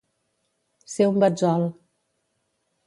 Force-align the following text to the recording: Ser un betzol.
Ser 0.93 1.07
un 1.11 1.21
betzol. 1.25 1.69